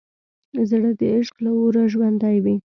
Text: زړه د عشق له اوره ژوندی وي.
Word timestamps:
زړه 0.69 0.91
د 0.99 1.01
عشق 1.15 1.35
له 1.45 1.49
اوره 1.59 1.83
ژوندی 1.93 2.37
وي. 2.43 2.55